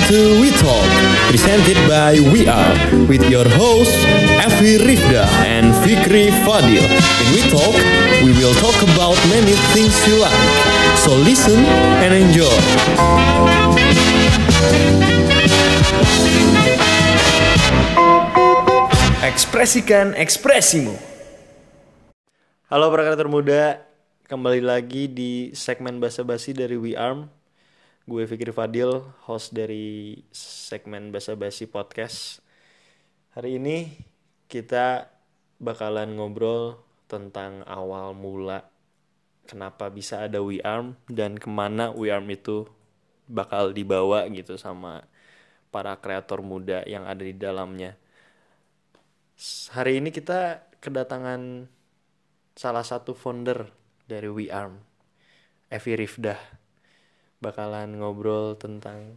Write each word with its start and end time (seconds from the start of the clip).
Welcome 0.00 0.16
to 0.16 0.40
We 0.40 0.48
Talk, 0.56 0.88
presented 1.28 1.76
by 1.84 2.16
We 2.32 2.48
Are, 2.48 2.72
with 3.04 3.20
your 3.28 3.44
hosts 3.44 4.00
Evi 4.40 4.80
Rifda 4.80 5.28
and 5.44 5.76
Fikri 5.84 6.32
Fadil. 6.40 6.80
In 6.80 7.28
We 7.36 7.44
Talk, 7.52 7.76
we 8.24 8.32
will 8.32 8.56
talk 8.64 8.80
about 8.80 9.20
many 9.28 9.52
things 9.76 9.92
you 10.08 10.16
like. 10.16 10.32
So 11.04 11.12
listen 11.12 11.60
and 12.00 12.16
enjoy. 12.16 12.48
Ekspresikan 19.20 20.16
ekspresimu. 20.16 20.96
Halo 22.72 22.88
para 22.88 23.04
kreator 23.04 23.28
muda, 23.28 23.84
kembali 24.32 24.64
lagi 24.64 25.12
di 25.12 25.52
segmen 25.52 26.00
basa-basi 26.00 26.56
dari 26.56 26.80
We 26.80 26.96
Arm. 26.96 27.39
Gue 28.10 28.26
Fikri 28.26 28.50
Fadil, 28.50 29.06
host 29.22 29.54
dari 29.54 30.18
segmen 30.34 31.14
basa-basi 31.14 31.70
podcast. 31.70 32.42
Hari 33.38 33.62
ini 33.62 33.86
kita 34.50 35.06
bakalan 35.62 36.18
ngobrol 36.18 36.82
tentang 37.06 37.62
awal 37.70 38.10
mula 38.18 38.66
kenapa 39.46 39.94
bisa 39.94 40.26
ada 40.26 40.42
We 40.42 40.58
Arm 40.58 40.98
dan 41.06 41.38
ke 41.38 41.46
mana 41.46 41.94
We 41.94 42.10
Arm 42.10 42.26
itu 42.34 42.66
bakal 43.30 43.70
dibawa 43.70 44.26
gitu 44.26 44.58
sama 44.58 45.06
para 45.70 45.94
kreator 45.94 46.42
muda 46.42 46.82
yang 46.90 47.06
ada 47.06 47.22
di 47.22 47.38
dalamnya. 47.38 47.94
Hari 49.70 50.02
ini 50.02 50.10
kita 50.10 50.66
kedatangan 50.82 51.70
salah 52.58 52.82
satu 52.82 53.14
founder 53.14 53.70
dari 54.10 54.26
We 54.26 54.50
Arm, 54.50 54.82
Evi 55.70 55.94
Rifdah. 55.94 56.59
Bakalan 57.40 57.96
ngobrol 57.96 58.52
tentang 58.60 59.16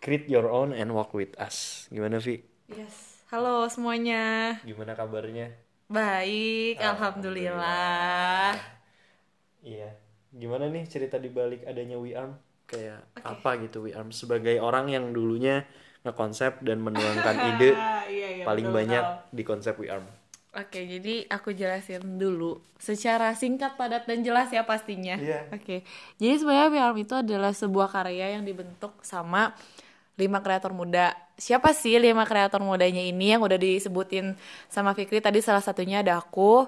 create 0.00 0.24
your 0.24 0.48
own 0.48 0.72
and 0.72 0.96
walk 0.96 1.12
with 1.12 1.36
us. 1.36 1.84
Gimana 1.92 2.16
Vi? 2.16 2.40
Yes. 2.64 3.20
Halo 3.28 3.68
semuanya. 3.68 4.56
Gimana 4.64 4.96
kabarnya? 4.96 5.52
Baik, 5.84 6.80
alhamdulillah. 6.80 8.56
Iya. 9.60 10.00
Gimana 10.32 10.72
nih 10.72 10.88
cerita 10.88 11.20
di 11.20 11.28
balik 11.28 11.68
adanya 11.68 12.00
We 12.00 12.16
Arm? 12.16 12.40
Kayak 12.64 13.04
apa 13.20 13.60
gitu 13.60 13.84
We 13.84 13.92
Arm 13.92 14.16
sebagai 14.16 14.56
orang 14.64 14.88
yang 14.88 15.12
dulunya 15.12 15.68
ngekonsep 16.08 16.64
dan 16.64 16.80
menuangkan 16.80 17.36
ide 17.52 17.76
iya, 18.08 18.28
iya, 18.32 18.44
paling 18.48 18.72
betul, 18.72 18.78
banyak 18.80 19.04
di 19.28 19.42
konsep 19.44 19.76
We 19.76 19.92
Arm. 19.92 20.08
Oke, 20.56 20.80
jadi 20.88 21.28
aku 21.28 21.52
jelasin 21.52 22.16
dulu 22.16 22.56
secara 22.80 23.36
singkat, 23.36 23.76
padat 23.76 24.08
dan 24.08 24.24
jelas 24.24 24.48
ya 24.48 24.64
pastinya. 24.64 25.20
Iya. 25.20 25.44
Oke. 25.52 25.84
Jadi 26.16 26.34
sebenarnya 26.40 26.72
VR 26.72 26.94
itu 26.96 27.14
adalah 27.14 27.52
sebuah 27.52 27.92
karya 27.92 28.40
yang 28.40 28.48
dibentuk 28.48 28.96
sama 29.04 29.52
lima 30.16 30.40
kreator 30.40 30.72
muda. 30.72 31.12
Siapa 31.36 31.76
sih 31.76 32.00
lima 32.00 32.24
kreator 32.24 32.64
mudanya 32.64 33.04
ini 33.04 33.36
yang 33.36 33.44
udah 33.44 33.60
disebutin 33.60 34.34
sama 34.72 34.96
Fikri 34.96 35.20
tadi 35.20 35.44
salah 35.44 35.62
satunya 35.62 36.00
ada 36.00 36.16
aku. 36.16 36.66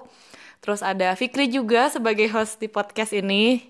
Terus 0.61 0.85
ada 0.85 1.17
Fikri 1.17 1.49
juga 1.49 1.89
sebagai 1.89 2.29
host 2.29 2.61
di 2.61 2.69
podcast 2.69 3.17
ini. 3.17 3.65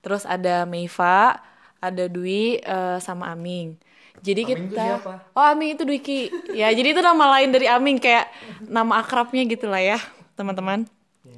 Terus 0.00 0.24
ada 0.24 0.64
Meiva, 0.64 1.36
ada 1.80 2.04
Dwi 2.06 2.60
eh, 2.60 2.98
sama 3.00 3.32
Aming. 3.32 3.76
Jadi 4.20 4.44
Aming 4.44 4.68
kita 4.68 4.84
siapa? 5.00 5.12
Oh, 5.32 5.44
Aming 5.44 5.74
itu 5.74 5.82
Dwiki. 5.88 6.28
ya, 6.52 6.68
jadi 6.70 6.92
itu 6.92 7.00
nama 7.00 7.40
lain 7.40 7.50
dari 7.50 7.66
Aming 7.66 7.96
kayak 7.96 8.28
nama 8.68 9.00
akrabnya 9.00 9.42
gitu 9.48 9.66
lah 9.66 9.80
ya, 9.80 9.98
teman-teman. 10.36 10.84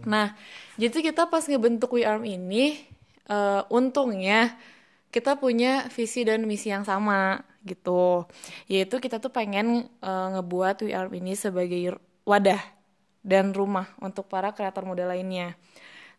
Nah, 0.02 0.34
jadi 0.74 1.12
kita 1.12 1.30
pas 1.30 1.46
ngebentuk 1.46 1.94
We 1.94 2.02
Arm 2.02 2.26
ini 2.26 2.82
eh, 3.30 3.62
untungnya 3.70 4.58
kita 5.12 5.36
punya 5.38 5.86
visi 5.92 6.26
dan 6.26 6.42
misi 6.48 6.72
yang 6.72 6.82
sama 6.82 7.44
gitu. 7.62 8.26
Yaitu 8.66 8.98
kita 8.98 9.22
tuh 9.22 9.30
pengen 9.30 9.86
eh, 10.02 10.26
ngebuat 10.34 10.82
We 10.82 10.90
Arm 10.94 11.12
ini 11.14 11.38
sebagai 11.38 11.98
wadah 12.26 12.62
dan 13.22 13.54
rumah 13.54 13.86
untuk 14.02 14.26
para 14.26 14.50
kreator 14.50 14.82
muda 14.82 15.06
lainnya. 15.06 15.54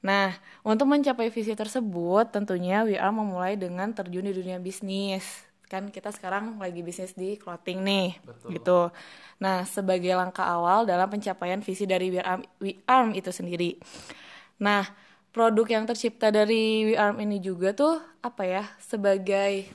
Nah, 0.03 0.35
untuk 0.67 0.91
mencapai 0.91 1.31
visi 1.31 1.55
tersebut, 1.55 2.27
tentunya 2.27 2.83
We 2.83 2.99
memulai 2.99 3.55
dengan 3.55 3.95
terjun 3.95 4.27
di 4.27 4.35
dunia 4.35 4.59
bisnis. 4.59 5.23
Kan 5.71 5.89
kita 5.89 6.11
sekarang 6.11 6.59
lagi 6.59 6.83
bisnis 6.83 7.15
di 7.15 7.39
clothing 7.39 7.81
nih, 7.81 8.19
gitu. 8.51 8.91
Nah, 9.39 9.63
sebagai 9.63 10.11
langkah 10.13 10.43
awal 10.43 10.83
dalam 10.83 11.07
pencapaian 11.07 11.63
visi 11.63 11.87
dari 11.87 12.11
We 12.13 12.19
Arm, 12.19 12.43
We 12.59 12.83
Arm 12.83 13.15
itu 13.15 13.31
sendiri. 13.31 13.79
Nah, 14.59 14.85
produk 15.31 15.65
yang 15.65 15.87
tercipta 15.87 16.29
dari 16.29 16.91
We 16.91 16.95
Arm 16.99 17.17
ini 17.23 17.39
juga 17.39 17.71
tuh 17.73 17.97
apa 18.19 18.43
ya? 18.43 18.63
Sebagai 18.83 19.71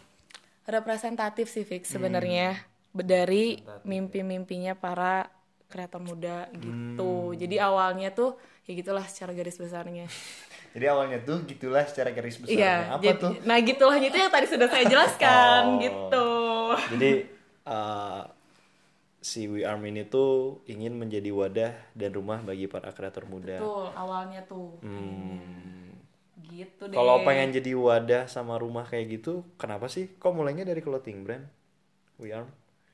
representatif 0.69 1.49
sih 1.49 1.65
Fix 1.65 1.89
sebenarnya 1.89 2.62
dari 2.93 3.59
mimpi-mimpinya 3.83 4.77
para 4.77 5.33
kreator 5.69 6.01
muda 6.01 6.49
gitu. 6.56 7.37
Jadi 7.37 7.56
awalnya 7.56 8.09
tuh 8.11 8.34
ya 8.65 8.73
gitulah 8.73 9.05
secara 9.05 9.33
garis 9.33 9.56
besarnya. 9.56 10.09
Jadi 10.77 10.84
awalnya 10.84 11.19
tuh 11.21 11.45
gitulah 11.45 11.84
secara 11.84 12.12
garis 12.12 12.37
besarnya. 12.37 12.61
Iya, 12.61 12.77
Apa 12.93 13.03
jadi- 13.03 13.21
tuh? 13.21 13.33
Nah, 13.45 13.56
gitulah 13.59 13.97
itu 13.97 14.12
yang 14.15 14.28
tadi 14.28 14.47
sudah 14.47 14.69
saya 14.69 14.84
jelaskan 14.84 15.62
Oh. 15.65 15.81
gitu. 15.81 16.28
Jadi 16.93 17.11
uh, 17.65 18.23
si 19.19 19.49
We 19.49 19.65
Arm 19.65 19.81
ini 19.83 20.05
tuh 20.05 20.61
ingin 20.65 20.93
menjadi 20.95 21.33
wadah 21.33 21.73
dan 21.93 22.11
rumah 22.12 22.41
bagi 22.41 22.69
para 22.69 22.93
kreator 22.93 23.25
muda. 23.25 23.57
Tuh, 23.59 23.89
awalnya 23.93 24.45
tuh. 24.45 24.77
Hmm. 24.84 25.97
Gitu 26.49 26.84
deh. 26.84 26.95
Kalau 26.95 27.25
pengen 27.25 27.49
jadi 27.51 27.73
wadah 27.73 28.23
sama 28.28 28.57
rumah 28.57 28.84
kayak 28.84 29.21
gitu, 29.21 29.45
kenapa 29.57 29.89
sih? 29.89 30.09
Kok 30.17 30.33
mulainya 30.33 30.65
dari 30.65 30.81
clothing 30.81 31.25
brand? 31.25 31.49
We 32.17 32.28
Arm. 32.31 32.49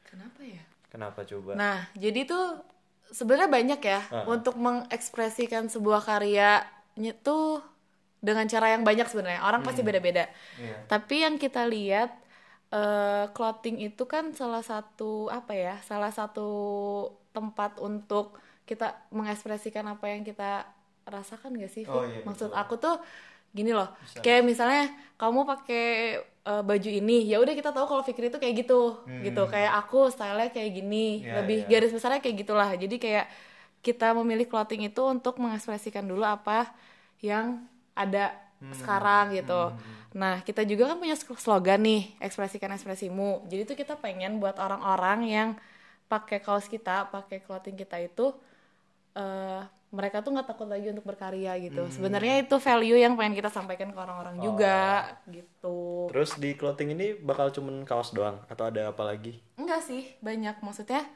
Kenapa 0.07 0.41
ya? 0.43 0.63
Kenapa 0.95 1.27
coba? 1.27 1.59
Nah, 1.59 1.91
jadi 1.99 2.23
tuh 2.23 2.63
sebenarnya 3.11 3.51
banyak 3.51 3.81
ya 3.83 4.01
untuk 4.31 4.55
mengekspresikan 4.55 5.67
sebuah 5.67 6.07
karyanya 6.07 7.13
tuh 7.27 7.59
dengan 8.23 8.47
cara 8.47 8.79
yang 8.79 8.87
banyak 8.87 9.11
sebenarnya. 9.11 9.43
Orang 9.43 9.67
pasti 9.67 9.83
beda-beda. 9.83 10.31
Iya. 10.55 10.87
Tapi 10.87 11.27
yang 11.27 11.35
kita 11.35 11.67
lihat 11.67 12.15
eh, 12.71 13.27
clothing 13.35 13.83
itu 13.83 14.07
kan 14.07 14.31
salah 14.39 14.63
satu 14.63 15.27
apa 15.35 15.51
ya? 15.51 15.75
Salah 15.83 16.15
satu 16.15 16.47
tempat 17.35 17.83
untuk 17.83 18.39
kita 18.63 18.95
mengekspresikan 19.11 19.85
apa 19.91 20.15
yang 20.15 20.23
kita 20.23 20.71
rasakan 21.05 21.59
gak 21.59 21.75
sih? 21.75 21.85
Oh, 21.91 22.07
iya, 22.07 22.23
Maksud 22.23 22.55
betul. 22.55 22.63
aku 22.63 22.75
tuh 22.79 22.97
gini 23.57 23.71
loh. 23.79 23.89
Kayak 24.25 24.43
misalnya 24.51 24.83
kamu 25.21 25.41
pakai 25.47 25.85
eh, 26.45 26.63
baju 26.69 26.91
ini, 27.01 27.25
ya 27.31 27.37
udah 27.41 27.55
kita 27.57 27.71
tahu 27.73 27.87
kalau 27.91 28.03
Fikri 28.05 28.29
itu 28.29 28.37
kayak 28.43 28.55
gitu, 28.67 29.01
gitu. 29.25 29.43
Kayak 29.49 29.73
aku 29.81 30.13
stylenya 30.13 30.51
kayak 30.53 30.71
gini, 30.77 31.25
Hmm. 31.25 31.25
Iya, 31.25 31.33
lebih 31.41 31.59
iya. 31.65 31.69
garis 31.73 31.91
besarnya 31.97 32.21
kayak 32.25 32.37
gitulah. 32.45 32.71
Jadi 32.77 32.97
kayak 33.01 33.27
kita 33.87 34.07
memilih 34.19 34.47
clothing 34.51 34.83
itu 34.89 35.03
untuk 35.05 35.35
mengekspresikan 35.43 36.05
dulu 36.05 36.25
apa 36.25 36.73
yang 37.21 37.47
ada 37.97 38.33
Hmm. 38.61 38.73
sekarang 38.77 39.25
gitu. 39.37 39.73
Nah, 40.17 40.41
kita 40.47 40.63
juga 40.65 40.89
kan 40.95 40.97
punya 41.03 41.17
slogan 41.19 41.81
nih, 41.85 42.03
ekspresikan 42.23 42.71
ekspresimu. 42.77 43.45
Jadi 43.51 43.63
tuh 43.69 43.77
kita 43.77 43.95
pengen 44.01 44.41
buat 44.43 44.57
orang-orang 44.57 45.19
yang 45.29 45.49
pakai 46.09 46.39
kaos 46.45 46.67
kita, 46.71 47.09
pakai 47.13 47.41
clothing 47.45 47.77
kita 47.77 47.97
itu 48.01 48.33
eh 49.15 49.61
mereka 49.95 50.27
tuh 50.27 50.35
nggak 50.35 50.51
takut 50.51 50.67
lagi 50.67 50.91
untuk 50.91 51.07
berkarya 51.07 51.55
gitu. 51.63 51.87
Sebenarnya 51.87 52.43
itu 52.43 52.59
value 52.59 52.99
yang 52.99 53.15
pengen 53.15 53.39
kita 53.39 53.47
sampaikan 53.55 53.95
ke 53.95 53.99
orang-orang 54.03 54.43
juga 54.43 55.15
gitu. 55.31 56.11
Terus 56.11 56.35
di 56.43 56.59
clothing 56.59 56.99
ini 56.99 57.15
bakal 57.15 57.55
cuman 57.55 57.87
kaos 57.87 58.11
doang 58.11 58.43
atau 58.51 58.67
ada 58.67 58.91
apa 58.91 59.07
lagi? 59.07 59.39
Enggak 59.55 59.87
sih, 59.87 60.11
banyak 60.19 60.59
maksudnya 60.59 61.07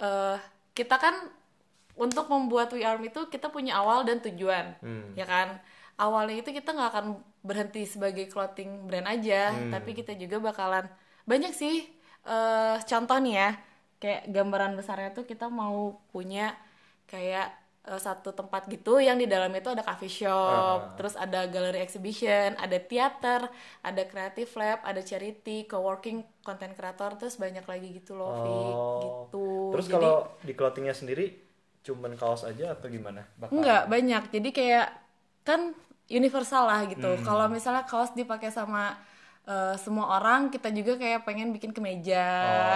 eh 0.00 0.40
kita 0.72 0.96
kan 0.96 1.28
untuk 1.98 2.30
membuat 2.30 2.70
We 2.72 2.86
Arm 2.86 3.02
itu 3.02 3.26
kita 3.28 3.50
punya 3.50 3.76
awal 3.76 4.06
dan 4.08 4.24
tujuan, 4.24 4.78
ya 5.12 5.26
kan? 5.28 5.60
Awalnya 5.98 6.46
itu 6.46 6.54
kita 6.54 6.70
nggak 6.70 6.90
akan 6.94 7.06
berhenti 7.42 7.82
sebagai 7.82 8.30
clothing 8.30 8.86
brand 8.86 9.10
aja, 9.10 9.50
tapi 9.68 9.98
kita 9.98 10.14
juga 10.14 10.38
bakalan 10.38 10.86
banyak 11.28 11.52
sih 11.52 11.84
eh 12.28 12.76
contoh 12.86 13.18
nih 13.18 13.34
ya, 13.34 13.50
kayak 13.98 14.22
gambaran 14.30 14.78
besarnya 14.78 15.10
tuh 15.10 15.26
kita 15.26 15.50
mau 15.50 15.98
punya 16.14 16.54
kayak 17.10 17.50
eh, 17.88 17.96
satu 17.98 18.30
tempat 18.30 18.68
gitu 18.68 18.96
yang 18.98 19.16
di 19.16 19.24
dalam 19.24 19.48
itu 19.50 19.66
ada 19.66 19.80
coffee 19.80 20.12
shop, 20.12 20.94
terus 20.94 21.16
ada 21.16 21.44
gallery 21.44 21.80
exhibition, 21.80 22.52
ada 22.54 22.76
teater, 22.78 23.48
ada 23.80 24.02
creative 24.04 24.52
lab, 24.54 24.78
ada 24.82 25.00
charity, 25.00 25.64
co-working, 25.64 26.20
content 26.40 26.72
creator, 26.72 27.16
terus 27.16 27.34
banyak 27.34 27.64
lagi 27.64 27.88
gitu 27.94 28.12
loh, 28.12 28.34
Vi. 28.38 28.58
gitu. 29.00 29.40
Oh. 29.40 29.72
Terus 29.72 29.86
Jadi- 29.88 29.94
kalau 29.96 30.16
di 30.38 30.52
clothingnya 30.52 30.92
sendiri 30.92 31.26
cuman 31.80 32.12
kaos 32.14 32.44
aja 32.44 32.72
atau 32.72 32.86
gimana? 32.86 33.24
Bakal- 33.34 33.54
Enggak, 33.54 33.82
banyak. 33.86 34.22
Jadi 34.28 34.48
kayak 34.50 34.86
kan 35.42 35.72
universal 36.06 36.64
lah 36.64 36.84
gitu. 36.84 37.08
Hmm. 37.08 37.24
Kalau 37.24 37.48
misalnya 37.48 37.82
kaos 37.82 38.12
dipakai 38.12 38.48
sama 38.48 38.96
eh, 39.44 39.80
semua 39.80 40.20
orang, 40.20 40.52
kita 40.52 40.68
juga 40.68 41.00
kayak 41.00 41.24
pengen 41.24 41.48
bikin 41.50 41.72
kemeja, 41.72 42.20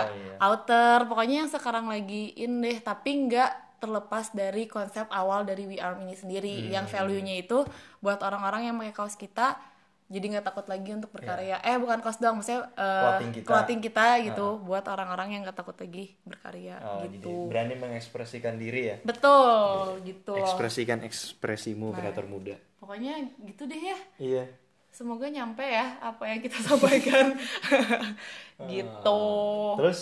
Oh, 0.09 0.17
iya. 0.17 0.35
outer, 0.41 1.05
pokoknya 1.05 1.45
yang 1.45 1.51
sekarang 1.53 1.85
lagi 1.85 2.33
in 2.33 2.65
deh, 2.65 2.81
tapi 2.81 3.29
nggak 3.29 3.72
terlepas 3.83 4.31
dari 4.31 4.65
konsep 4.65 5.11
awal 5.11 5.43
dari 5.43 5.67
We 5.67 5.77
Arm 5.77 5.99
ini 6.01 6.15
sendiri, 6.15 6.55
Hmm. 6.63 6.71
yang 6.73 6.87
value-nya 6.87 7.35
itu 7.37 7.67
buat 7.99 8.19
orang-orang 8.19 8.63
yang 8.65 8.77
pakai 8.77 8.95
kaos 8.95 9.17
kita 9.17 9.59
jadi 10.07 10.29
nggak 10.29 10.47
takut 10.47 10.67
lagi 10.67 10.93
untuk 10.93 11.09
berkarya 11.11 11.57
eh 11.59 11.75
bukan 11.75 11.99
kos 11.99 12.17
doang 12.17 12.37
maksudnya 12.37 12.69
eh, 12.71 13.01
Clothing 13.01 13.33
kita. 13.33 13.47
clothing 13.49 13.81
kita 13.81 14.07
gitu 14.23 14.47
buat 14.61 14.85
orang-orang 14.85 15.29
yang 15.31 15.41
nggak 15.43 15.57
takut 15.57 15.73
lagi 15.75 16.13
berkarya 16.23 16.77
Oh, 16.79 17.01
jadi 17.01 17.17
gitu 17.17 17.33
berani 17.49 17.75
mengekspresikan 17.75 18.55
diri 18.55 18.83
ya. 18.87 18.97
betul 19.03 19.99
gitu 20.03 20.33
loh. 20.33 20.45
Ekspresikan 20.45 21.01
ekspresimu 21.01 21.91
kreator 21.91 22.25
muda. 22.25 22.61
pokoknya 22.77 23.15
gitu 23.43 23.65
deh 23.65 23.81
ya 23.81 23.99
Iya. 24.21 24.45
semoga 24.91 25.27
nyampe 25.27 25.65
ya 25.65 25.97
apa 25.99 26.29
yang 26.29 26.41
kita 26.41 26.61
sampaikan 26.69 27.33
gitu 28.69 29.23
Terus 29.79 30.01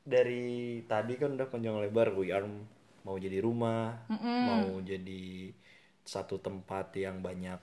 dari 0.00 0.44
tadi 0.82 1.14
kan 1.14 1.36
udah 1.36 1.46
panjang 1.46 1.76
lebar 1.76 2.10
We 2.12 2.32
Arm 2.32 2.64
mau 3.02 3.18
jadi 3.18 3.38
rumah, 3.42 3.98
mau 4.42 4.78
jadi 4.80 5.50
satu 6.02 6.38
tempat 6.38 6.94
yang 6.98 7.22
banyak 7.22 7.58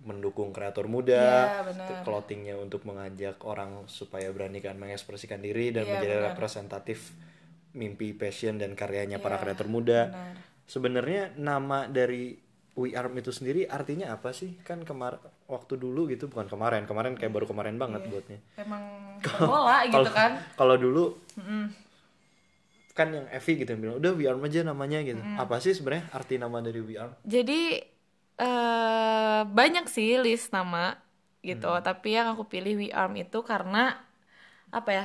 mendukung 0.00 0.52
kreator 0.52 0.88
muda, 0.88 1.52
Iya, 1.52 1.60
benar. 1.60 2.00
clothingnya 2.04 2.56
untuk 2.56 2.88
mengajak 2.88 3.36
orang 3.44 3.84
supaya 3.84 4.32
beranikan 4.32 4.80
mengekspresikan 4.80 5.44
diri 5.44 5.72
dan 5.76 5.84
Iya, 5.84 5.92
menjadi 5.92 6.16
benar. 6.16 6.26
representatif 6.32 7.12
mimpi, 7.76 8.16
passion 8.16 8.56
dan 8.56 8.72
karyanya 8.72 9.20
para 9.20 9.36
Iya, 9.36 9.42
kreator 9.44 9.68
muda. 9.68 10.00
benar. 10.08 10.34
Sebenarnya 10.64 11.22
nama 11.36 11.84
dari 11.84 12.38
We 12.78 12.96
Arm 12.96 13.12
itu 13.18 13.28
sendiri 13.28 13.68
artinya 13.68 14.14
apa 14.16 14.32
sih? 14.32 14.56
Kan 14.64 14.86
kemar 14.88 15.20
waktu 15.50 15.76
dulu 15.76 16.08
gitu 16.08 16.30
bukan 16.32 16.48
kemarin, 16.48 16.88
kemarin 16.88 17.12
kayak 17.18 17.34
baru 17.36 17.44
kemarin 17.44 17.76
banget 17.76 18.06
buatnya. 18.08 18.40
emang 18.56 18.80
bola 19.44 19.84
gitu 19.84 20.08
kan 20.08 20.38
Kalau 20.56 20.80
dulu 20.80 21.12
kan 23.00 23.08
yang 23.08 23.26
Evi 23.32 23.52
gitu 23.56 23.70
yang 23.72 23.80
bilang 23.80 23.96
udah 23.96 24.12
We 24.12 24.28
Arm 24.28 24.44
aja 24.44 24.60
namanya 24.60 25.00
gitu. 25.00 25.16
Apa 25.40 25.56
sih 25.58 25.72
sebenarnya 25.72 26.12
arti 26.12 26.36
nama 26.36 26.60
dari 26.60 26.80
We 26.84 27.00
Arm? 27.00 27.16
Jadi 27.24 27.60
eh 28.36 29.40
banyak 29.48 29.88
sih 29.88 30.20
list 30.20 30.52
nama 30.52 31.00
gitu, 31.40 31.72
Hmm. 31.72 31.80
tapi 31.80 32.12
yang 32.12 32.36
aku 32.36 32.44
pilih 32.44 32.76
We 32.76 32.88
Arm 32.92 33.16
itu 33.16 33.40
karena 33.40 33.96
apa 34.68 34.90
ya? 34.92 35.04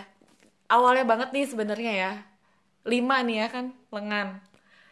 Awalnya 0.67 1.05
banget 1.07 1.29
nih 1.31 1.45
sebenarnya 1.47 1.93
ya. 1.95 2.11
Lima 2.83 3.23
nih 3.23 3.37
ya 3.41 3.47
kan, 3.47 3.65
lengan. 3.89 4.43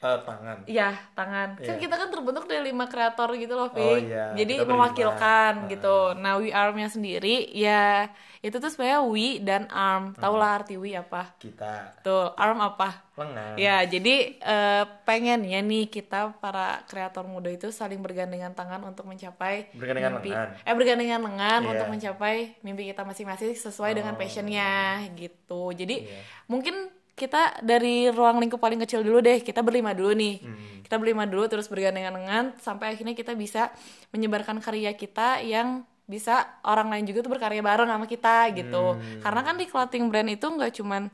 Eh, 0.04 0.20
tangan. 0.22 0.58
Iya, 0.66 0.90
tangan. 1.14 1.56
Kan 1.58 1.80
kita 1.80 1.96
kan 1.96 2.08
terbentuk 2.08 2.44
dari 2.44 2.60
lima 2.66 2.86
kreator 2.86 3.32
gitu 3.34 3.54
loh, 3.54 3.72
Vi. 3.72 3.80
Oh, 3.80 3.96
iya. 3.96 4.36
Jadi 4.36 4.54
Kita 4.54 4.62
berlima. 4.62 4.76
mewakilkan 4.84 5.52
gitu. 5.68 5.98
Nah, 6.14 6.36
We 6.36 6.52
Arm-nya 6.52 6.88
sendiri 6.88 7.48
ya 7.50 8.12
itu 8.38 8.52
tuh 8.54 8.68
sebenarnya 8.68 9.00
We 9.02 9.40
dan 9.40 9.72
Arm. 9.72 10.12
Tau 10.14 10.36
lah 10.36 10.60
arti 10.60 10.76
We 10.76 10.92
apa? 10.92 11.32
Kita 11.38 12.04
Tuh, 12.04 12.36
Arm 12.36 12.60
apa? 12.60 13.00
lengan. 13.14 13.54
Ya, 13.56 13.80
jadi 13.86 14.16
eh, 14.36 14.84
pengen 15.04 15.46
ya 15.46 15.62
nih 15.62 15.86
kita 15.88 16.34
para 16.36 16.82
kreator 16.84 17.24
muda 17.24 17.48
itu 17.48 17.70
saling 17.70 18.02
bergandengan 18.02 18.52
tangan 18.52 18.82
untuk 18.84 19.06
mencapai 19.06 19.70
Bergandengan 19.72 20.18
mimpi. 20.18 20.34
lengan. 20.34 20.50
Eh 20.60 20.74
bergandengan 20.74 21.22
lengan 21.22 21.60
Iya. 21.62 21.70
untuk 21.72 21.88
mencapai 21.90 22.36
mimpi 22.60 22.90
kita 22.90 23.02
masing-masing 23.04 23.54
sesuai 23.54 23.94
dengan 23.94 24.18
passionnya 24.18 24.74
gitu. 25.14 25.72
Jadi 25.72 26.04
Iya. 26.04 26.20
mungkin 26.46 26.90
kita 27.14 27.62
dari 27.62 28.10
ruang 28.10 28.42
lingkup 28.42 28.58
paling 28.58 28.82
kecil 28.82 29.06
dulu 29.06 29.22
deh. 29.22 29.40
Kita 29.40 29.62
berlima 29.62 29.94
dulu 29.94 30.14
nih. 30.14 30.36
Hmm. 30.42 30.82
Kita 30.82 30.98
berlima 30.98 31.30
dulu 31.30 31.46
terus 31.46 31.70
bergandengan 31.70 32.14
lengan 32.14 32.46
sampai 32.58 32.94
akhirnya 32.94 33.14
kita 33.14 33.34
bisa 33.34 33.70
menyebarkan 34.10 34.58
karya 34.60 34.94
kita 34.94 35.42
yang 35.42 35.86
bisa 36.04 36.60
orang 36.68 36.92
lain 36.92 37.08
juga 37.08 37.24
tuh 37.24 37.32
berkarya 37.32 37.64
bareng 37.64 37.88
sama 37.88 38.06
kita 38.06 38.52
gitu. 38.52 38.98
Hmm. 38.98 39.22
Karena 39.22 39.42
kan 39.42 39.56
di 39.56 39.66
clothing 39.70 40.10
brand 40.10 40.28
itu 40.28 40.44
nggak 40.44 40.74
cuman 40.82 41.08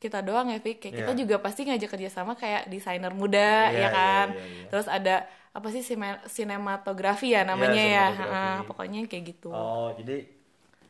kita 0.00 0.24
doang 0.24 0.48
ya, 0.48 0.58
Vic. 0.64 0.80
Kayak 0.80 0.94
kita 1.04 1.12
Iya. 1.12 1.20
juga 1.20 1.36
pasti 1.44 1.60
ngajak 1.68 1.90
kerjasama 1.92 2.32
kayak 2.32 2.72
desainer 2.72 3.12
muda, 3.12 3.68
Iya, 3.68 3.78
ya 3.84 3.88
kan. 3.92 4.26
iya, 4.32 4.40
iya, 4.40 4.48
iya. 4.64 4.68
Terus 4.72 4.86
ada 4.88 5.16
apa 5.52 5.68
sih 5.68 5.82
sinematografi 6.24 7.36
ya 7.36 7.44
namanya 7.44 7.82
ya, 7.84 8.04
sinematografi. 8.16 8.32
Ah, 8.32 8.58
pokoknya 8.64 9.00
kayak 9.04 9.24
gitu. 9.36 9.52
Oh, 9.52 9.92
jadi 9.92 10.24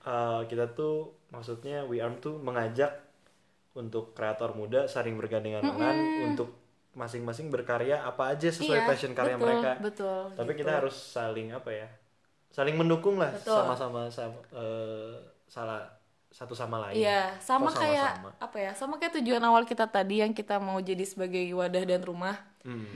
eh, 0.00 0.40
kita 0.46 0.70
tuh 0.72 1.18
maksudnya 1.28 1.82
We 1.84 1.98
Arm 1.98 2.22
tuh 2.22 2.38
mengajak 2.38 3.09
untuk 3.72 4.12
kreator 4.12 4.52
muda 4.52 4.90
saling 4.90 5.14
bergandengan 5.14 5.62
tangan 5.62 5.96
untuk 6.26 6.49
masing-masing 6.90 7.55
berkarya 7.55 8.02
apa 8.02 8.34
aja 8.34 8.50
sesuai 8.50 8.82
Iya, 8.82 8.88
passion 8.90 9.12
karya 9.14 9.38
betul, 9.38 9.46
mereka. 9.46 9.70
betul, 9.78 10.20
Tapi 10.34 10.50
gitu. 10.50 10.61
kita 10.62 10.72
harus 10.82 10.96
saling 10.99 11.55
apa 11.55 11.70
ya? 11.70 11.87
Saling 12.50 12.75
mendukung 12.75 13.14
lah 13.14 13.31
sama-sama 13.38 14.11
sama, 14.11 14.34
eh, 14.50 15.14
salah 15.46 15.87
satu 16.31 16.50
sama 16.55 16.82
lain. 16.82 16.99
Iya, 16.99 17.38
sama 17.38 17.70
Kok 17.70 17.78
kayak 17.78 18.11
sama-sama? 18.19 18.31
apa 18.43 18.56
ya? 18.58 18.70
Sama 18.75 18.94
kayak 18.99 19.22
tujuan 19.22 19.43
awal 19.43 19.62
kita 19.67 19.87
tadi 19.87 20.19
yang 20.19 20.34
kita 20.34 20.58
mau 20.58 20.78
jadi 20.82 21.06
sebagai 21.06 21.43
wadah 21.55 21.84
dan 21.87 22.02
rumah. 22.02 22.38
Hmm. 22.66 22.90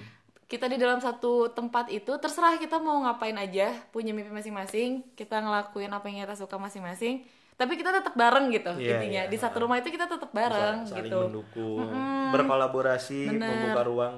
Kita 0.44 0.66
di 0.66 0.74
dalam 0.78 0.98
satu 0.98 1.50
tempat 1.50 1.86
itu 1.90 2.10
terserah 2.18 2.58
kita 2.58 2.78
mau 2.78 2.98
ngapain 3.02 3.34
aja, 3.34 3.74
punya 3.90 4.10
mimpi 4.10 4.30
masing-masing, 4.30 5.02
kita 5.14 5.38
ngelakuin 5.38 5.90
apa 5.90 6.04
yang 6.10 6.26
kita 6.26 6.34
suka 6.34 6.58
masing-masing. 6.58 7.22
Tapi 7.54 7.72
kita 7.74 7.90
tetap 7.92 8.14
bareng 8.14 8.50
gitu 8.50 8.72
Iya, 8.74 8.98
intinya. 8.98 9.22
iya. 9.24 9.30
Di 9.30 9.38
satu 9.38 9.62
rumah 9.62 9.78
itu 9.78 9.88
kita 9.88 10.10
tetap 10.10 10.30
bareng 10.30 10.84
Sa- 10.84 10.98
saling 10.98 11.06
gitu. 11.06 11.20
mendukung, 11.22 11.86
berkolaborasi, 12.30 13.30
membuka 13.30 13.82
ruang 13.84 14.16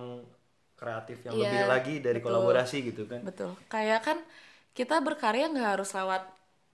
kreatif 0.73 1.21
yang 1.23 1.35
Iya, 1.35 1.43
lebih 1.43 1.63
lagi 1.67 1.95
dari 2.01 2.19
betul. 2.19 2.27
kolaborasi 2.27 2.77
gitu 2.85 3.03
kan. 3.05 3.21
Betul. 3.21 3.53
Kayak 3.67 4.01
kan 4.03 4.19
kita 4.73 5.01
berkarya 5.01 5.49
nggak 5.49 5.71
harus 5.77 5.93
lewat 5.93 6.23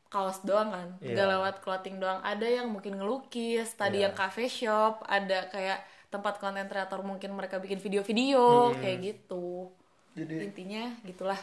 kaos 0.06 0.38
doang 0.42 0.70
kan, 0.70 0.88
Iya. 0.98 1.14
nggak 1.14 1.28
lewat 1.30 1.54
clothing 1.60 1.96
doang. 1.98 2.20
Ada 2.20 2.62
yang 2.62 2.68
mungkin 2.68 2.94
ngelukis, 2.94 3.74
tadi 3.74 3.98
Iya. 3.98 4.10
yang 4.10 4.14
cafe 4.14 4.46
shop, 4.46 5.02
ada 5.02 5.48
kayak 5.48 5.82
tempat 6.08 6.36
konten 6.36 6.68
kreator 6.68 7.00
mungkin 7.00 7.32
mereka 7.32 7.56
bikin 7.56 7.80
video-video 7.80 8.70
Hmm. 8.70 8.78
kayak 8.78 8.98
gitu. 9.00 9.72
Jadi 10.12 10.44
Intinya 10.44 10.92
gitulah 11.02 11.40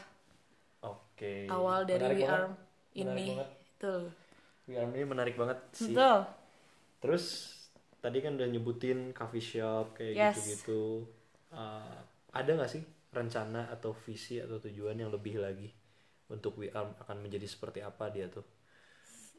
oke. 0.79 1.49
awal 1.49 1.83
dari 1.83 2.05
Menarik 2.05 2.21
We 2.21 2.27
Menarik 2.29 2.53
ini. 2.93 3.29
Betul. 3.73 4.03
We 4.69 4.77
Arm 4.77 4.93
ini 4.93 5.01
menarik 5.03 5.33
banget 5.33 5.57
sih. 5.73 5.97
Betul. 5.97 6.29
Terus 7.01 7.25
tadi 7.97 8.21
kan 8.21 8.37
udah 8.37 8.45
nyebutin 8.45 9.11
coffee 9.11 9.41
shop 9.41 9.97
kayak 9.97 10.13
Yes. 10.13 10.35
gitu-gitu. 10.37 11.09
Uh, 11.49 11.97
ada 12.29 12.49
nggak 12.53 12.69
sih 12.69 12.85
rencana 13.09 13.65
atau 13.73 13.97
visi 14.05 14.37
atau 14.37 14.61
tujuan 14.61 14.93
yang 14.93 15.09
lebih 15.09 15.41
lagi 15.41 15.73
untuk 16.29 16.61
We 16.61 16.69
Arm 16.69 16.93
akan 17.01 17.25
menjadi 17.25 17.49
seperti 17.49 17.81
apa 17.81 18.13
dia 18.13 18.29
tuh? 18.29 18.45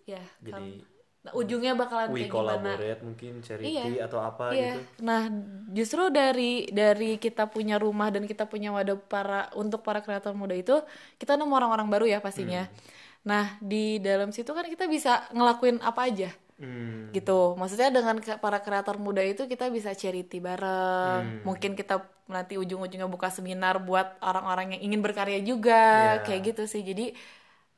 Ya. 0.03 0.19
Jadi 0.43 0.51
kan. 0.51 0.99
Nah, 1.21 1.37
ujungnya 1.37 1.77
bakalan 1.77 2.09
we 2.17 2.25
kayak 2.25 2.33
gimana? 2.33 2.49
collaborate 2.57 3.01
mungkin 3.05 3.33
charity 3.45 4.01
atau 4.01 4.25
apa 4.25 4.57
Iya. 4.57 4.81
gitu. 4.81 5.05
Nah, 5.05 5.29
justru 5.69 6.09
dari 6.09 6.65
dari 6.73 7.21
kita 7.21 7.45
punya 7.45 7.77
rumah 7.77 8.09
dan 8.09 8.25
kita 8.25 8.49
punya 8.49 8.73
wadah 8.73 8.97
para 8.97 9.53
untuk 9.53 9.85
para 9.85 10.01
kreator 10.01 10.33
muda 10.33 10.57
itu, 10.57 10.81
kita 11.21 11.37
nemu 11.37 11.53
orang-orang 11.53 11.93
baru 11.93 12.09
ya 12.09 12.25
pastinya. 12.25 12.65
Hmm. 12.65 12.99
Nah, 13.21 13.61
di 13.61 14.01
dalam 14.01 14.33
situ 14.33 14.51
kan 14.51 14.65
kita 14.65 14.89
bisa 14.89 15.29
ngelakuin 15.31 15.81
apa 15.81 16.09
aja. 16.09 16.31
Hmm. 16.61 17.09
Gitu. 17.11 17.57
Maksudnya 17.57 17.89
dengan 17.89 18.17
para 18.37 18.61
kreator 18.61 19.01
muda 19.01 19.25
itu 19.25 19.45
kita 19.45 19.69
bisa 19.69 19.93
charity 19.93 20.41
Hmm. 20.41 20.47
bareng. 20.47 21.23
Mungkin 21.45 21.73
kita 21.73 22.01
nanti 22.29 22.55
ujung-ujungnya 22.55 23.09
buka 23.09 23.29
seminar 23.29 23.81
buat 23.81 24.21
orang-orang 24.21 24.77
yang 24.79 24.93
ingin 24.93 25.01
berkarya 25.03 25.41
juga, 25.41 26.21
Iya. 26.21 26.25
kayak 26.25 26.41
gitu 26.53 26.63
sih. 26.65 26.85
Jadi 26.85 27.13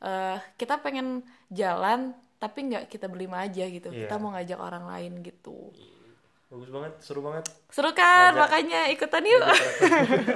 eh, 0.02 0.36
kita 0.58 0.82
pengen 0.82 1.22
jalan 1.46 2.10
tapi 2.42 2.66
nggak 2.66 2.90
kita 2.90 3.06
berlima 3.06 3.46
aja 3.46 3.62
gitu. 3.70 3.86
Iya. 3.86 4.10
Kita 4.10 4.18
mau 4.18 4.34
ngajak 4.34 4.58
orang 4.58 4.90
lain 4.90 5.22
gitu. 5.22 5.70
Bagus 6.50 6.68
banget, 6.68 6.92
seru 7.00 7.22
banget. 7.22 7.46
Seru 7.70 7.94
kan? 7.94 8.34
Ngajak. 8.34 8.42
Makanya 8.42 8.80
ikutan 8.90 9.22
yuk. 9.22 9.46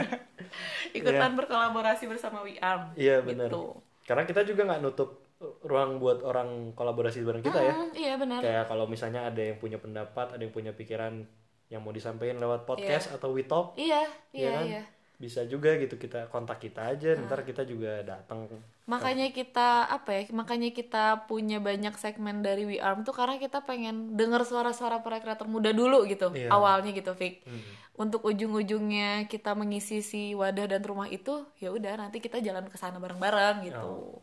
ikutan 0.98 1.34
berkolaborasi 1.34 2.06
bersama 2.06 2.46
We 2.46 2.56
Arm. 2.62 2.94
Iya 2.94 3.20
benar. 3.26 3.50
Gitu. 3.50 3.64
Karena 4.06 4.22
kita 4.22 4.46
juga 4.46 4.62
nggak 4.64 4.80
nutup 4.86 5.26
ruang 5.66 6.00
buat 6.00 6.25
orang 6.25 6.72
kolaborasi 6.72 7.20
bareng 7.20 7.44
kita 7.44 7.60
ya. 7.60 7.75
Iya 7.92 8.14
benar. 8.16 8.40
Kayak 8.40 8.64
kalau 8.72 8.88
misalnya 8.88 9.28
ada 9.28 9.42
yang 9.42 9.60
punya 9.60 9.76
pendapat, 9.76 10.32
ada 10.32 10.40
yang 10.40 10.54
punya 10.54 10.72
pikiran 10.72 11.26
yang 11.66 11.82
mau 11.82 11.90
disampaikan 11.90 12.38
lewat 12.38 12.62
podcast 12.64 13.10
atau 13.10 13.34
we 13.34 13.42
talk, 13.42 13.75
Iya, 13.75 14.06
ya 14.30 14.38
iya, 14.38 14.50
kan? 14.54 14.64
iya. 14.64 14.82
Bisa 15.16 15.49
juga 15.49 15.73
gitu 15.80 15.96
kita 15.96 16.28
kontak 16.28 16.61
kita 16.61 16.92
aja, 16.92 17.16
ntar 17.16 17.40
kita 17.40 17.64
juga 17.64 18.04
datang. 18.04 18.44
Makanya 18.85 19.32
kita 19.32 19.88
apa 19.88 20.12
ya? 20.12 20.23
Makanya 20.28 20.70
kita 20.76 21.25
punya 21.25 21.56
banyak 21.56 21.96
segmen 21.96 22.44
dari 22.44 22.68
We 22.68 22.76
Arm 22.76 23.00
tuh 23.02 23.16
karena 23.16 23.40
kita 23.40 23.64
pengen 23.64 24.12
denger 24.12 24.44
suara-suara 24.44 25.00
para 25.00 25.18
kreator 25.25 25.49
muda 25.49 25.73
dulu 25.73 26.04
gitu. 26.04 26.37
Iya. 26.37 26.52
Awalnya 26.52 26.92
gitu, 26.92 27.16
Vic. 27.16 27.42
Hmm. 27.49 27.64
Untuk 27.96 28.28
ujung-ujungnya 28.28 29.25
kita 29.25 29.56
mengisi 29.56 30.04
si 30.04 30.37
wadah 30.37 30.68
dan 30.68 30.85
rumah 30.85 31.08
itu, 31.08 31.49
ya 31.56 31.73
udah 31.73 31.96
nanti 31.96 32.20
kita 32.20 32.44
jalan 32.44 32.68
ke 32.68 32.76
sana 32.76 33.00
bareng-bareng 33.00 33.64
gitu. 33.73 34.20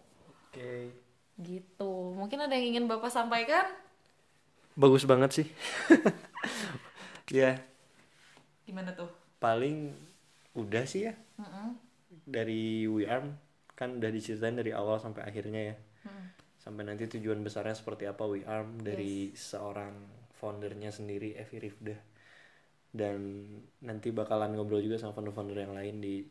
Oke. 0.54 0.94
Gitu. 1.42 1.94
Mungkin 2.14 2.38
ada 2.46 2.54
yang 2.54 2.78
ingin 2.78 2.86
Bapak 2.86 3.10
sampaikan? 3.10 3.66
Bagus 4.78 5.10
banget 5.10 5.42
sih. 5.42 5.48
ya, 7.34 7.58
Gimana 8.64 8.94
tuh? 8.96 9.10
paling 9.44 9.92
udah 10.54 10.84
sih 10.86 11.10
ya. 11.10 11.14
Dari 12.24 12.86
We 12.86 13.10
Arm 13.10 13.36
kan 13.74 13.98
udah 13.98 14.14
diceritain 14.14 14.54
dari 14.54 14.70
awal 14.70 15.02
sampai 15.02 15.26
akhirnya 15.26 15.74
ya. 15.74 15.76
Sampai 16.58 16.88
nanti 16.88 17.10
tujuan 17.10 17.44
besarnya 17.44 17.76
seperti 17.76 18.08
apa 18.08 18.24
We 18.24 18.46
Arm 18.48 18.80
dari 18.80 19.34
seorang 19.36 19.94
foundernya 20.38 20.94
sendiri 20.94 21.36
Evi 21.36 21.58
Rifda. 21.60 21.98
Dan 22.94 23.50
nanti 23.82 24.14
bakalan 24.14 24.54
ngobrol 24.54 24.80
juga 24.80 25.02
sama 25.02 25.18
founder-founder 25.18 25.58
yang 25.58 25.74
lain 25.74 25.98
di 25.98 26.22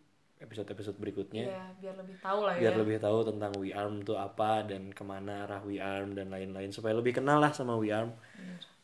episode-episode 0.42 0.98
berikutnya 0.98 1.46
Iya, 1.46 1.64
biar 1.78 1.94
lebih 2.02 2.16
tahu 2.18 2.40
lah 2.42 2.54
biar 2.58 2.74
ya. 2.74 2.78
lebih 2.82 2.96
tahu 2.98 3.18
tentang 3.22 3.52
We 3.62 3.70
Arm 3.70 4.02
tuh 4.02 4.18
apa 4.18 4.66
dan 4.66 4.90
ke 4.90 5.02
mana 5.06 5.46
arah 5.46 5.62
We 5.62 5.78
Arm 5.78 6.18
dan 6.18 6.34
lain-lain 6.34 6.74
supaya 6.74 6.98
lebih 6.98 7.14
kenal 7.18 7.38
lah 7.38 7.54
sama 7.54 7.78
We 7.78 7.94
Arm. 7.94 8.10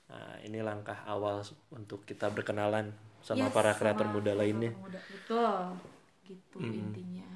Nah, 0.09 0.41
ini 0.41 0.59
langkah 0.59 0.97
awal 1.05 1.45
untuk 1.69 2.03
kita 2.03 2.29
berkenalan 2.29 2.89
sama 3.21 3.45
Yes, 3.45 3.53
para 3.53 3.73
kreator 3.73 4.05
sama 4.05 4.15
muda 4.15 4.33
lainnya. 4.33 4.73
muda. 4.75 4.97
Betul. 5.05 5.57
Gitu 6.25 6.57
intinya. 6.61 7.29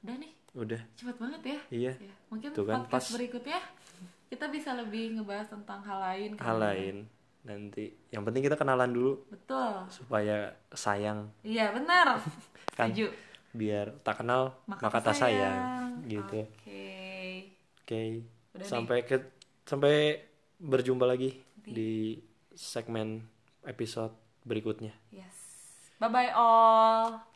Udah 0.00 0.16
nih, 0.16 0.32
Udah, 0.54 0.80
cepat 0.94 1.16
banget 1.18 1.40
ya. 1.42 1.58
iya. 1.70 1.92
Ya, 1.94 2.12
mungkin 2.28 2.48
Tuh 2.50 2.64
kan, 2.64 2.80
podcast 2.80 2.92
pas. 2.92 3.14
berikutnya 3.14 3.60
kita 4.26 4.48
bisa 4.48 4.72
lebih 4.72 5.16
ngebahas 5.16 5.48
tentang 5.48 5.80
hal 5.80 5.98
lain. 6.02 6.30
Hal 6.36 6.56
ya. 6.56 6.64
lain 6.64 6.96
nanti. 7.42 7.92
Yang 8.08 8.22
penting 8.24 8.42
kita 8.42 8.56
kenalan 8.56 8.88
dulu 8.88 9.12
Betul. 9.28 9.84
supaya 9.86 10.36
sayang 10.70 11.28
Iya 11.42 11.72
benar. 11.72 12.16
Kan. 12.74 12.88
Setuju. 12.90 13.12
biar 13.52 13.94
tak 14.00 14.18
kenal 14.18 14.56
Maka 14.64 14.80
maka, 14.82 14.98
tak 15.04 15.14
sayang. 15.14 15.54
sayang. 15.54 16.08
gitu. 16.08 16.40
Oke. 16.42 16.88
Oke. 17.78 18.00
Udah 18.50 18.64
Sampai 18.64 19.04
ke 19.04 19.20
sampai 19.62 20.24
berjumpa 20.56 21.04
lagi 21.04 21.43
di 21.66 22.20
segmen 22.54 23.24
episode 23.64 24.12
berikutnya. 24.44 24.92
Yes. 25.10 25.34
Bye 25.98 26.10
bye 26.12 26.32
all. 26.34 27.33